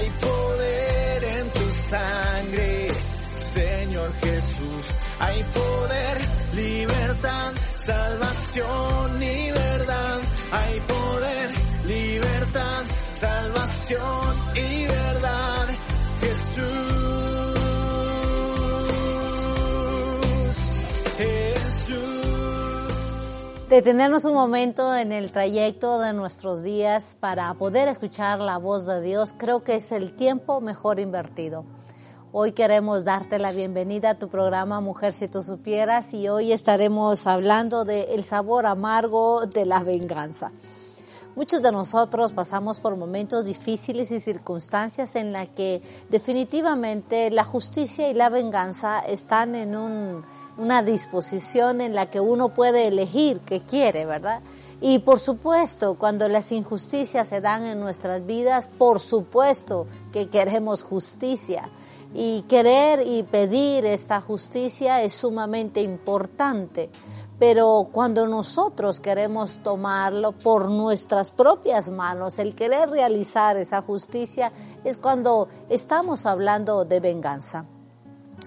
[0.00, 2.88] Hay poder en tu sangre,
[3.36, 4.94] Señor Jesús.
[5.18, 6.18] Hay poder,
[6.54, 10.20] libertad, salvación y verdad.
[10.52, 11.50] Hay poder,
[11.84, 12.82] libertad,
[13.12, 14.99] salvación y verdad.
[23.70, 29.00] Detenernos un momento en el trayecto de nuestros días para poder escuchar la voz de
[29.00, 31.64] Dios, creo que es el tiempo mejor invertido.
[32.32, 37.28] Hoy queremos darte la bienvenida a tu programa Mujer si tú supieras y hoy estaremos
[37.28, 40.50] hablando del sabor amargo de la venganza.
[41.36, 48.10] Muchos de nosotros pasamos por momentos difíciles y circunstancias en las que definitivamente la justicia
[48.10, 50.24] y la venganza están en un,
[50.60, 54.42] una disposición en la que uno puede elegir qué quiere, ¿verdad?
[54.82, 60.84] Y por supuesto, cuando las injusticias se dan en nuestras vidas, por supuesto que queremos
[60.84, 61.70] justicia.
[62.14, 66.90] Y querer y pedir esta justicia es sumamente importante.
[67.38, 74.52] Pero cuando nosotros queremos tomarlo por nuestras propias manos, el querer realizar esa justicia
[74.84, 77.66] es cuando estamos hablando de venganza.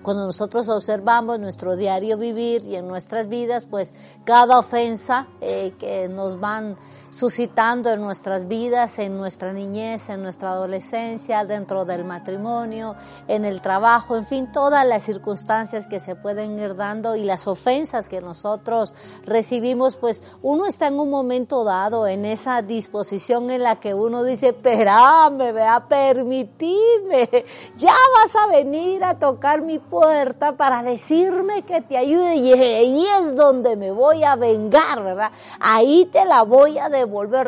[0.04, 3.94] Cuando nosotros observamos nuestro diario vivir y en nuestras vidas, pues
[4.26, 6.76] cada ofensa eh, que nos van
[7.14, 12.96] suscitando en nuestras vidas, en nuestra niñez, en nuestra adolescencia, dentro del matrimonio,
[13.28, 17.48] en el trabajo, en fin, todas las circunstancias que se pueden ir dando y las
[17.48, 23.62] ofensas que nosotros recibimos, pues uno está en un momento dado en esa disposición en
[23.62, 30.58] la que uno dice, espérame, vea, permitime, ya vas a venir a tocar mi puerta
[30.58, 35.32] para decirme que te ayude y ahí es donde me voy a vengar, ¿verdad?
[35.60, 37.03] Ahí te la voy a devolver.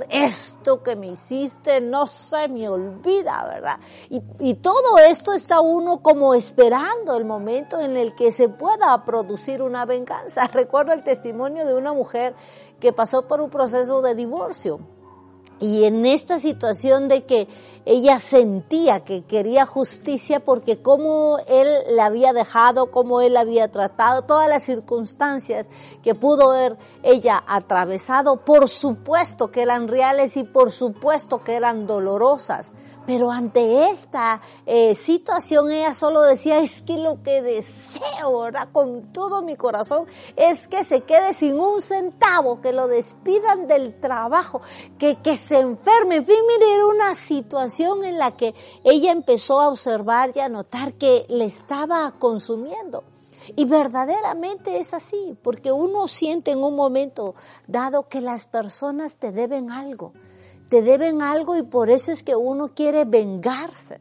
[0.09, 3.79] Esto que me hiciste no se me olvida, ¿verdad?
[4.09, 9.03] Y, y todo esto está uno como esperando el momento en el que se pueda
[9.05, 10.47] producir una venganza.
[10.53, 12.35] Recuerdo el testimonio de una mujer
[12.79, 14.94] que pasó por un proceso de divorcio.
[15.59, 17.47] Y en esta situación de que
[17.85, 23.71] ella sentía que quería justicia porque como él la había dejado, como él la había
[23.71, 25.69] tratado, todas las circunstancias
[26.03, 31.87] que pudo ver ella atravesado, por supuesto que eran reales y por supuesto que eran
[31.87, 32.73] dolorosas.
[33.05, 38.69] Pero ante esta eh, situación ella solo decía, es que lo que deseo, ¿verdad?
[38.71, 40.05] Con todo mi corazón,
[40.35, 44.61] es que se quede sin un centavo, que lo despidan del trabajo,
[44.97, 46.17] que, que se enferme.
[46.17, 50.49] En fin, mire, era una situación en la que ella empezó a observar y a
[50.49, 53.03] notar que le estaba consumiendo.
[53.55, 57.35] Y verdaderamente es así, porque uno siente en un momento
[57.67, 60.13] dado que las personas te deben algo
[60.69, 63.99] te deben algo y por eso es que uno quiere vengarse.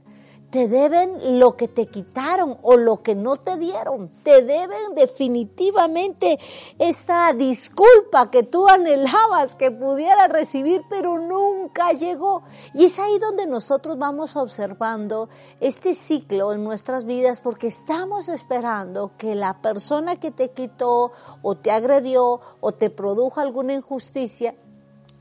[0.50, 4.08] Te deben lo que te quitaron o lo que no te dieron.
[4.22, 6.38] Te deben definitivamente
[6.78, 12.44] esa disculpa que tú anhelabas que pudiera recibir, pero nunca llegó.
[12.72, 19.10] Y es ahí donde nosotros vamos observando este ciclo en nuestras vidas porque estamos esperando
[19.18, 21.10] que la persona que te quitó
[21.42, 24.54] o te agredió o te produjo alguna injusticia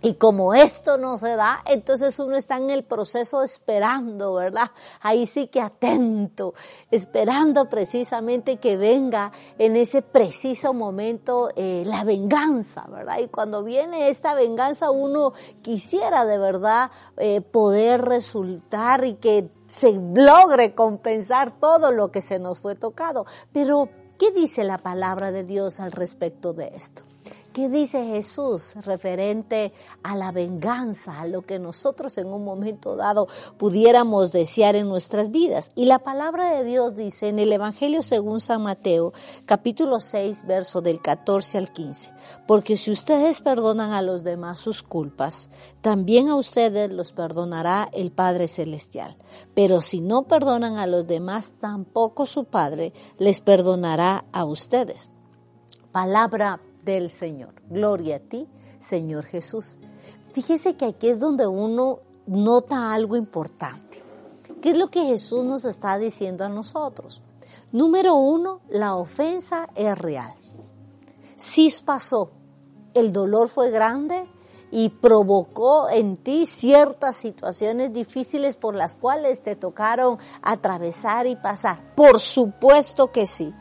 [0.03, 4.69] y como esto no se da, entonces uno está en el proceso esperando, ¿verdad?
[4.99, 6.53] Ahí sí que atento,
[6.91, 13.19] esperando precisamente que venga en ese preciso momento eh, la venganza, ¿verdad?
[13.19, 19.94] Y cuando viene esta venganza uno quisiera de verdad eh, poder resultar y que se
[19.94, 23.25] logre compensar todo lo que se nos fue tocado.
[23.53, 23.88] Pero,
[24.19, 27.03] ¿qué dice la palabra de Dios al respecto de esto?
[27.53, 33.27] ¿Qué dice Jesús referente a la venganza, a lo que nosotros en un momento dado
[33.59, 35.71] pudiéramos desear en nuestras vidas?
[35.75, 39.13] Y la palabra de Dios dice en el Evangelio según San Mateo,
[39.45, 42.11] capítulo 6, verso del 14 al 15,
[42.47, 45.51] porque si ustedes perdonan a los demás sus culpas,
[45.81, 49.15] también a ustedes los perdonará el Padre Celestial.
[49.53, 55.11] Pero si no perdonan a los demás, tampoco su Padre les perdonará a ustedes.
[55.91, 57.53] Palabra del Señor.
[57.69, 58.47] Gloria a ti,
[58.80, 59.80] Señor Jesús.
[60.33, 64.03] Fíjese que aquí es donde uno nota algo importante.
[64.62, 67.21] ¿Qué es lo que Jesús nos está diciendo a nosotros?
[67.71, 70.33] Número uno, la ofensa es real.
[71.35, 72.31] Sí pasó,
[72.94, 74.27] el dolor fue grande
[74.71, 81.94] y provocó en ti ciertas situaciones difíciles por las cuales te tocaron atravesar y pasar.
[81.95, 83.53] Por supuesto que sí.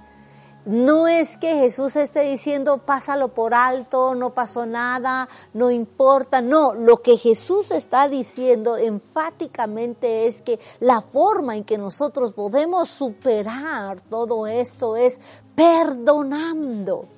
[0.64, 6.40] No es que Jesús esté diciendo pásalo por alto, no pasó nada, no importa.
[6.40, 12.88] No, lo que Jesús está diciendo enfáticamente es que la forma en que nosotros podemos
[12.88, 15.20] superar todo esto es
[15.56, 17.08] perdonando.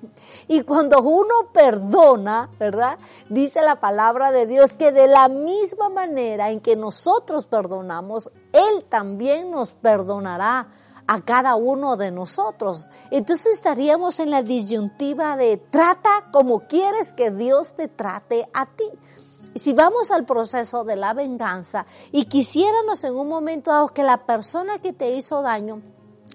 [0.49, 2.99] Y cuando uno perdona, ¿verdad?
[3.29, 8.85] Dice la palabra de Dios que de la misma manera en que nosotros perdonamos, Él
[8.89, 10.69] también nos perdonará
[11.07, 12.89] a cada uno de nosotros.
[13.11, 18.91] Entonces estaríamos en la disyuntiva de trata como quieres que Dios te trate a ti.
[19.55, 24.27] Si vamos al proceso de la venganza y quisiéramos en un momento dado que la
[24.27, 25.83] persona que te hizo daño,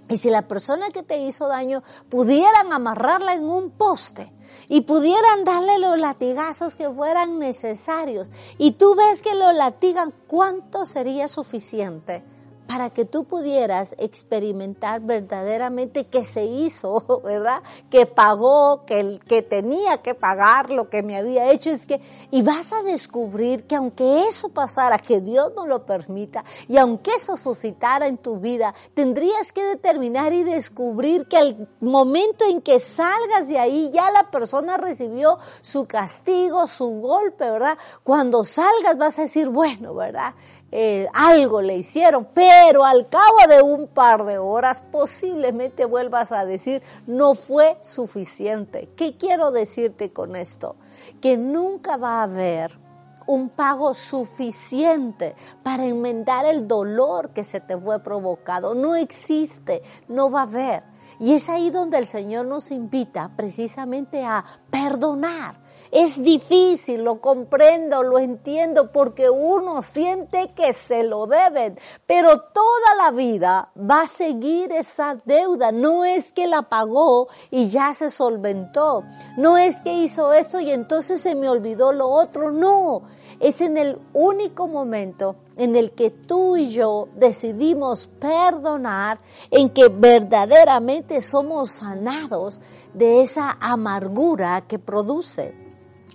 [0.07, 4.33] y si la persona que te hizo daño pudieran amarrarla en un poste
[4.67, 10.85] y pudieran darle los latigazos que fueran necesarios, y tú ves que lo latigan, ¿cuánto
[10.85, 12.23] sería suficiente?
[12.69, 17.63] Para que tú pudieras experimentar verdaderamente que se hizo, ¿verdad?
[17.89, 21.71] Que pagó, que, que tenía que pagar lo que me había hecho.
[21.71, 21.99] Es que,
[22.29, 27.09] y vas a descubrir que aunque eso pasara, que Dios no lo permita, y aunque
[27.09, 32.77] eso suscitara en tu vida, tendrías que determinar y descubrir que al momento en que
[32.77, 37.79] salgas de ahí, ya la persona recibió su castigo, su golpe, ¿verdad?
[38.03, 40.35] Cuando salgas vas a decir, bueno, ¿verdad?
[40.71, 46.45] Eh, algo le hicieron, pero al cabo de un par de horas posiblemente vuelvas a
[46.45, 48.89] decir, no fue suficiente.
[48.95, 50.75] ¿Qué quiero decirte con esto?
[51.21, 52.77] Que nunca va a haber
[53.25, 58.73] un pago suficiente para enmendar el dolor que se te fue provocado.
[58.75, 60.83] No existe, no va a haber.
[61.19, 68.03] Y es ahí donde el Señor nos invita precisamente a perdonar es difícil, lo comprendo,
[68.03, 74.07] lo entiendo, porque uno siente que se lo deben, pero toda la vida va a
[74.07, 75.71] seguir esa deuda.
[75.71, 79.03] No es que la pagó y ya se solventó.
[79.37, 82.51] No es que hizo esto y entonces se me olvidó lo otro.
[82.51, 83.03] No,
[83.39, 89.19] es en el único momento en el que tú y yo decidimos perdonar,
[89.49, 92.61] en que verdaderamente somos sanados
[92.93, 95.68] de esa amargura que produce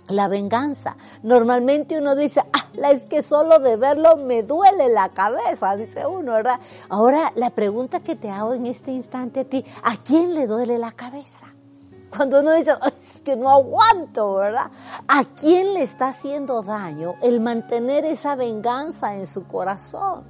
[0.07, 0.97] la venganza.
[1.23, 6.33] Normalmente uno dice, ah, es que solo de verlo me duele la cabeza, dice uno,
[6.33, 6.59] ¿verdad?
[6.89, 10.77] Ahora, la pregunta que te hago en este instante a ti, ¿a quién le duele
[10.77, 11.47] la cabeza?
[12.09, 14.71] Cuando uno dice, es que no aguanto, ¿verdad?
[15.07, 20.23] ¿A quién le está haciendo daño el mantener esa venganza en su corazón?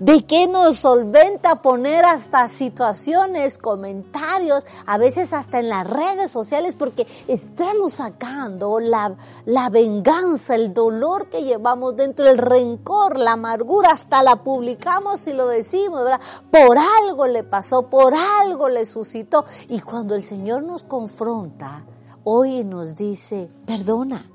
[0.00, 6.74] ¿De qué nos solventa poner hasta situaciones, comentarios, a veces hasta en las redes sociales,
[6.76, 9.16] porque estamos sacando la,
[9.46, 15.32] la venganza, el dolor que llevamos dentro, el rencor, la amargura, hasta la publicamos y
[15.32, 16.20] lo decimos, ¿verdad?
[16.50, 19.44] Por algo le pasó, por algo le suscitó.
[19.68, 20.84] Y cuando el Señor nos
[21.18, 21.84] confronta,
[22.22, 24.30] hoy nos dice, perdona,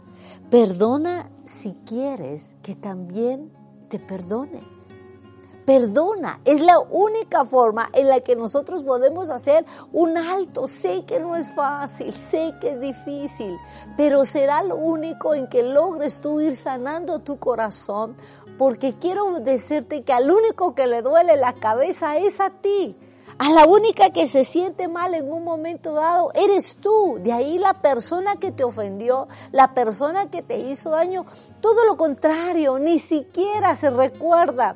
[0.49, 3.51] perdona si quieres que también
[3.87, 4.73] te perdone
[5.65, 6.41] perdona.
[6.43, 10.67] Es la única forma en la que nosotros podemos hacer un alto.
[10.67, 13.57] Sé que no es fácil, sé que es difícil,
[13.95, 18.17] pero será lo único en que logres tú ir sanando tu corazón,
[18.57, 22.97] porque quiero decirte que al único que le duele la cabeza es a ti.
[23.37, 27.17] A la única que se siente mal en un momento dado eres tú.
[27.19, 31.25] De ahí la persona que te ofendió, la persona que te hizo daño,
[31.61, 34.75] todo lo contrario, ni siquiera se recuerda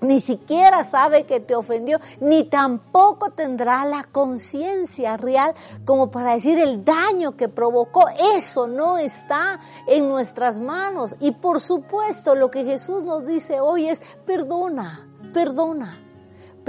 [0.00, 6.58] ni siquiera sabe que te ofendió, ni tampoco tendrá la conciencia real como para decir
[6.58, 8.04] el daño que provocó.
[8.36, 11.16] Eso no está en nuestras manos.
[11.20, 16.07] Y por supuesto lo que Jesús nos dice hoy es perdona, perdona.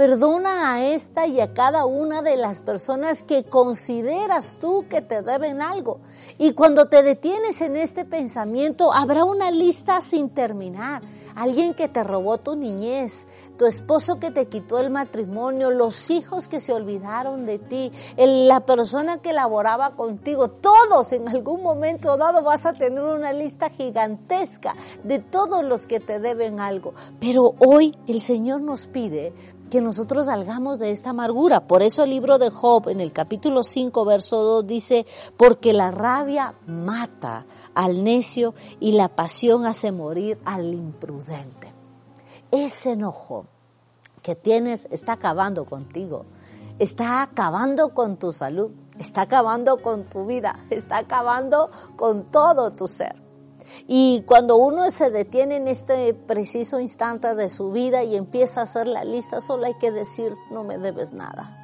[0.00, 5.20] Perdona a esta y a cada una de las personas que consideras tú que te
[5.20, 6.00] deben algo.
[6.38, 11.02] Y cuando te detienes en este pensamiento, habrá una lista sin terminar
[11.34, 13.26] alguien que te robó tu niñez,
[13.58, 18.60] tu esposo que te quitó el matrimonio, los hijos que se olvidaron de ti, la
[18.60, 24.74] persona que laboraba contigo, todos en algún momento dado vas a tener una lista gigantesca
[25.04, 26.94] de todos los que te deben algo.
[27.20, 29.32] Pero hoy el Señor nos pide
[29.70, 31.66] que nosotros salgamos de esta amargura.
[31.66, 35.90] Por eso el libro de Job en el capítulo 5, verso 2 dice, porque la
[35.90, 41.72] rabia mata al necio y la pasión hace morir al imprudente.
[42.50, 43.46] Ese enojo
[44.22, 46.26] que tienes está acabando contigo,
[46.78, 52.86] está acabando con tu salud, está acabando con tu vida, está acabando con todo tu
[52.86, 53.29] ser.
[53.86, 58.64] Y cuando uno se detiene en este preciso instante de su vida y empieza a
[58.64, 61.56] hacer la lista, solo hay que decir, no me debes nada.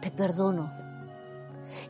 [0.00, 0.87] Te perdono.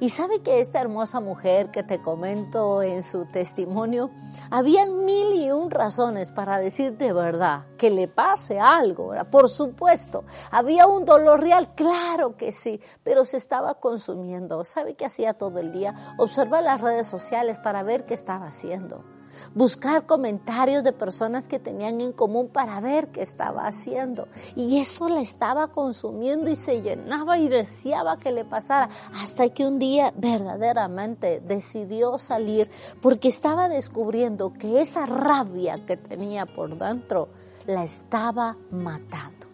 [0.00, 4.10] Y sabe que esta hermosa mujer que te comento en su testimonio,
[4.50, 10.24] habían mil y un razones para decir de verdad que le pase algo, por supuesto.
[10.50, 14.64] Había un dolor real, claro que sí, pero se estaba consumiendo.
[14.64, 16.14] ¿Sabe qué hacía todo el día?
[16.18, 19.17] Observar las redes sociales para ver qué estaba haciendo
[19.54, 24.28] buscar comentarios de personas que tenían en común para ver qué estaba haciendo.
[24.56, 29.66] Y eso la estaba consumiendo y se llenaba y deseaba que le pasara, hasta que
[29.66, 32.70] un día verdaderamente decidió salir
[33.00, 37.28] porque estaba descubriendo que esa rabia que tenía por dentro
[37.66, 39.46] la estaba matando.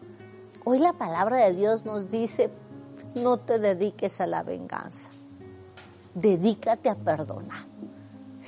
[0.65, 2.51] Hoy la palabra de Dios nos dice,
[3.17, 5.11] no te dediques a la venganza,
[6.15, 7.67] dedícate a perdonar.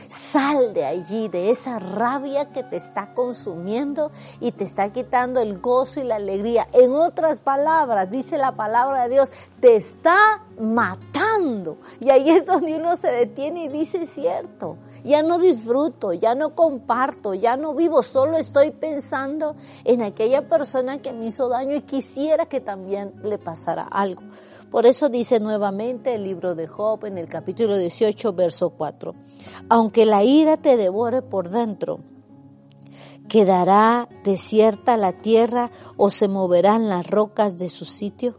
[0.09, 4.11] Sal de allí, de esa rabia que te está consumiendo
[4.41, 6.69] y te está quitando el gozo y la alegría.
[6.73, 11.79] En otras palabras, dice la palabra de Dios, te está matando.
[12.01, 16.55] Y ahí es donde uno se detiene y dice, cierto, ya no disfruto, ya no
[16.55, 21.83] comparto, ya no vivo, solo estoy pensando en aquella persona que me hizo daño y
[21.83, 24.23] quisiera que también le pasara algo.
[24.71, 29.15] Por eso dice nuevamente el libro de Job en el capítulo 18, verso 4.
[29.69, 32.01] Aunque la ira te devore por dentro,
[33.29, 38.39] ¿quedará desierta la tierra o se moverán las rocas de su sitio?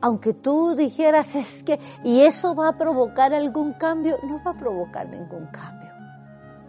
[0.00, 4.56] Aunque tú dijeras es que, y eso va a provocar algún cambio, no va a
[4.56, 5.90] provocar ningún cambio.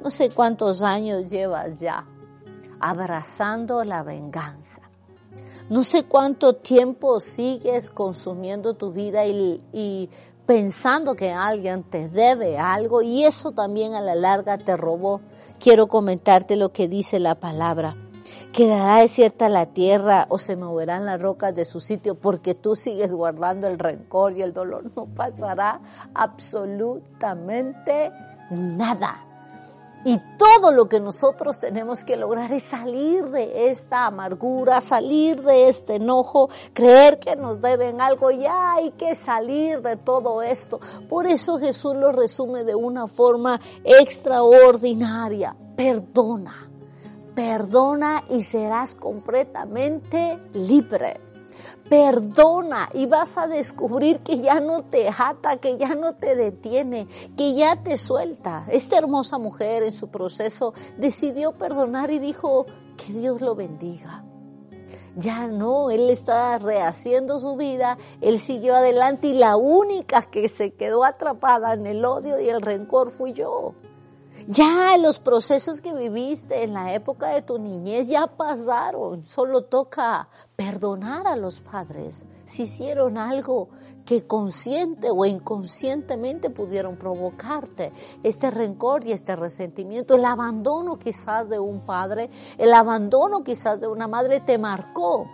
[0.03, 2.05] No sé cuántos años llevas ya
[2.79, 4.81] abrazando la venganza
[5.69, 10.09] no sé cuánto tiempo sigues consumiendo tu vida y,
[10.45, 15.21] pensando que alguien te debe algo y eso también a la larga te robó.
[15.59, 17.95] Quiero comentarte lo que dice la palabra.
[18.51, 23.13] Quedará desierta la tierra o se moverán las rocas de su sitio porque tú sigues
[23.13, 24.91] guardando el rencor y el dolor.
[24.95, 25.81] No pasará
[26.13, 28.11] absolutamente
[28.51, 29.32] nada.
[30.05, 35.69] Y todo lo que nosotros tenemos que lograr es salir de esta amargura, salir de
[35.69, 40.81] este enojo, creer que nos deben algo, ya hay que salir de todo esto.
[41.07, 45.55] Por eso Jesús lo resume de una forma extraordinaria.
[45.77, 46.69] Perdona,
[47.33, 51.22] perdona y serás completamente libre
[51.93, 57.07] perdona y vas a descubrir que ya no te ata, que ya no te detiene,
[57.37, 58.65] que ya te suelta.
[58.71, 62.65] Esta hermosa mujer en su proceso decidió perdonar y dijo,
[62.97, 64.25] que Dios lo bendiga.
[65.15, 70.73] Ya no, él está rehaciendo su vida, él siguió adelante y la única que se
[70.73, 73.75] quedó atrapada en el odio y el rencor fui yo.
[74.47, 79.23] Ya los procesos que viviste en la época de tu niñez ya pasaron.
[79.23, 83.69] Solo toca perdonar a los padres si hicieron algo
[84.05, 90.15] que consciente o inconscientemente pudieron provocarte este rencor y este resentimiento.
[90.15, 95.25] El abandono quizás de un padre, el abandono quizás de una madre te marcó.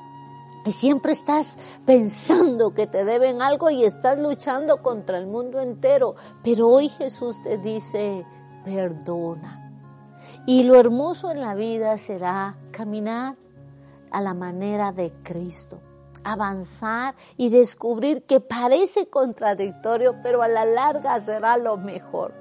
[0.66, 6.16] Y siempre estás pensando que te deben algo y estás luchando contra el mundo entero.
[6.44, 8.26] Pero hoy Jesús te dice,
[8.70, 9.72] perdona.
[10.46, 13.36] Y lo hermoso en la vida será caminar
[14.12, 15.80] a la manera de Cristo,
[16.24, 22.34] avanzar y descubrir que parece contradictorio, pero a la larga será lo mejor.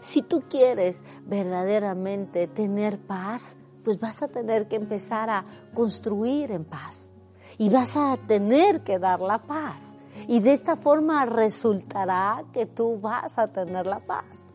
[0.00, 6.64] Si tú quieres verdaderamente tener paz, pues vas a tener que empezar a construir en
[6.64, 7.12] paz
[7.58, 9.94] y vas a tener que dar la paz.
[10.26, 14.45] Y de esta forma resultará que tú vas a tener la paz.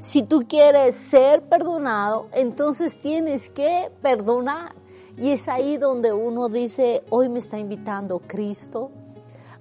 [0.00, 4.74] Si tú quieres ser perdonado, entonces tienes que perdonar.
[5.16, 8.90] Y es ahí donde uno dice, hoy me está invitando Cristo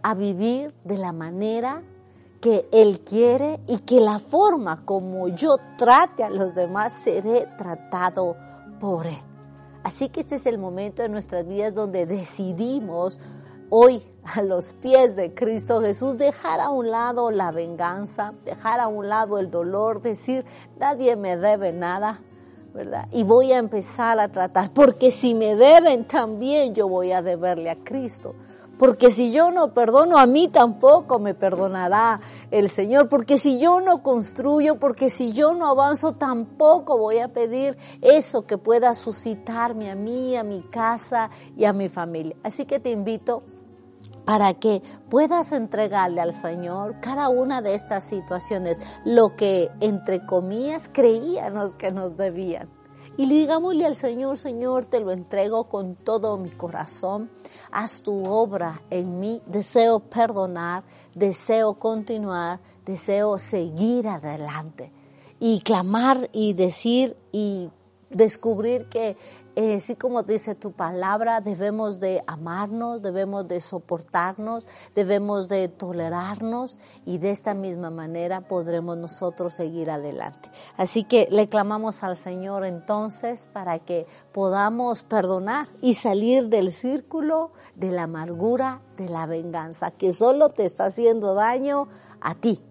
[0.03, 1.82] a vivir de la manera
[2.41, 8.36] que Él quiere y que la forma como yo trate a los demás seré tratado
[8.79, 9.17] por Él.
[9.84, 13.20] Así que este es el momento de nuestras vidas donde decidimos
[13.70, 18.88] hoy a los pies de Cristo Jesús, dejar a un lado la venganza, dejar a
[18.88, 20.46] un lado el dolor, decir,
[20.80, 22.20] nadie me debe nada,
[22.74, 23.08] ¿verdad?
[23.12, 27.70] Y voy a empezar a tratar, porque si me deben también yo voy a deberle
[27.70, 28.36] a Cristo.
[28.78, 32.20] Porque si yo no perdono, a mí tampoco me perdonará
[32.52, 33.08] el Señor.
[33.08, 38.46] Porque si yo no construyo, porque si yo no avanzo, tampoco voy a pedir eso
[38.46, 42.36] que pueda suscitarme a mí, a mi casa y a mi familia.
[42.44, 43.44] Así que te invito
[44.25, 50.89] para que puedas entregarle al Señor cada una de estas situaciones, lo que entre comillas
[50.91, 52.70] creíamos que nos debían.
[53.17, 57.32] Y digámosle al Señor, Señor, te lo entrego con todo mi corazón.
[57.72, 59.41] Haz tu obra en mí.
[59.46, 64.91] Deseo perdonar, deseo continuar, deseo seguir adelante.
[65.39, 67.70] Y clamar y decir y
[68.10, 69.18] descubrir que
[69.58, 77.20] eh, como dice tu palabra, debemos de amarnos, debemos de soportarnos, debemos de tolerarnos y
[77.20, 80.50] de esta misma manera podremos nosotros seguir adelante.
[80.76, 87.52] Así que le clamamos al Señor entonces para que podamos perdonar y salir del círculo
[87.76, 91.88] de la amargura, de la venganza, que solo te está haciendo daño
[92.20, 92.62] a ti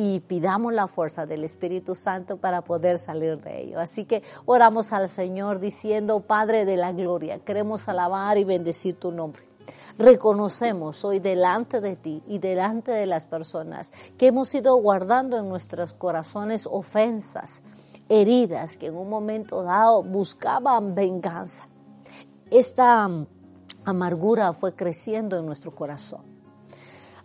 [0.00, 3.80] y pidamos la fuerza del Espíritu Santo para poder salir de ello.
[3.80, 9.10] Así que oramos al Señor diciendo, Padre de la Gloria, queremos alabar y bendecir tu
[9.10, 9.42] nombre.
[9.98, 15.48] Reconocemos hoy delante de ti y delante de las personas que hemos ido guardando en
[15.48, 17.64] nuestros corazones ofensas,
[18.08, 21.66] heridas que en un momento dado buscaban venganza.
[22.52, 23.10] Esta
[23.84, 26.37] amargura fue creciendo en nuestro corazón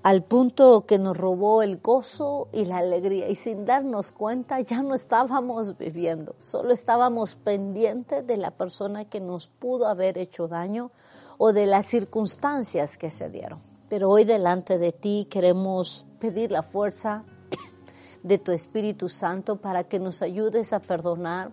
[0.04, 4.84] al punto que nos robó el gozo y la alegría y sin darnos cuenta ya
[4.84, 10.92] no estábamos viviendo, solo estábamos pendientes de la persona que nos pudo haber hecho daño
[11.38, 13.62] o de las circunstancias que se dieron.
[13.90, 17.24] Pero hoy delante de ti queremos pedir la fuerza
[18.24, 21.52] de tu Espíritu Santo para que nos ayudes a perdonar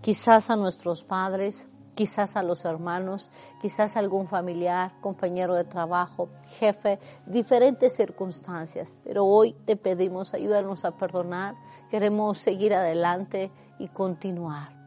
[0.00, 1.68] quizás a nuestros padres,
[1.98, 8.96] quizás a los hermanos, quizás a algún familiar, compañero de trabajo, jefe, diferentes circunstancias.
[9.02, 11.56] Pero hoy te pedimos, ayúdanos a perdonar,
[11.90, 13.50] queremos seguir adelante
[13.80, 14.78] y continuar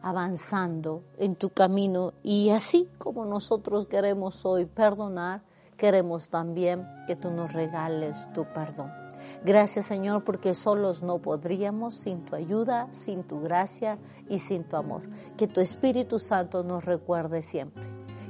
[0.00, 5.42] avanzando en tu camino y así como nosotros queremos hoy perdonar,
[5.76, 9.03] queremos también que tú nos regales tu perdón.
[9.44, 14.76] Gracias Señor porque solos no podríamos sin tu ayuda, sin tu gracia y sin tu
[14.76, 15.02] amor.
[15.36, 17.84] Que tu Espíritu Santo nos recuerde siempre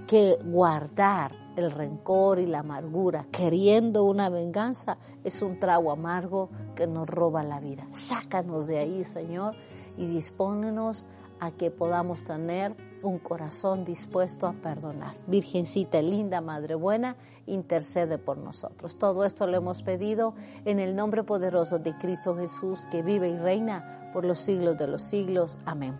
[0.08, 6.86] que guardar el rencor y la amargura, queriendo una venganza, es un trago amargo que
[6.86, 7.86] nos roba la vida.
[7.92, 9.54] Sácanos de ahí, Señor,
[9.96, 11.06] y dispónenos
[11.44, 15.14] a que podamos tener un corazón dispuesto a perdonar.
[15.26, 18.96] Virgencita linda, Madre buena, intercede por nosotros.
[18.96, 23.38] Todo esto lo hemos pedido en el nombre poderoso de Cristo Jesús, que vive y
[23.38, 25.58] reina por los siglos de los siglos.
[25.66, 25.98] Amén.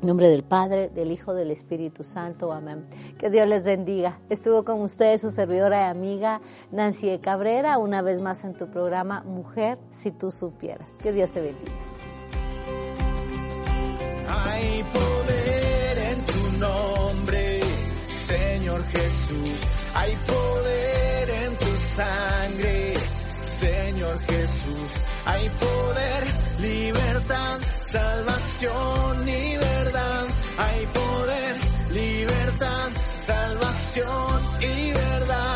[0.00, 2.52] En nombre del Padre, del Hijo, del Espíritu Santo.
[2.52, 2.86] Amén.
[3.18, 4.20] Que Dios les bendiga.
[4.28, 9.22] Estuvo con ustedes su servidora y amiga Nancy Cabrera, una vez más en tu programa
[9.22, 10.96] Mujer, si tú supieras.
[11.02, 11.72] Que Dios te bendiga.
[14.28, 17.60] Hay poder en tu nombre,
[18.14, 19.66] Señor Jesús.
[19.94, 22.94] Hay poder en tu sangre,
[23.60, 25.00] Señor Jesús.
[25.24, 26.24] Hay poder,
[26.58, 30.26] libertad, salvación y verdad.
[30.58, 31.56] Hay poder,
[31.90, 35.55] libertad, salvación y verdad.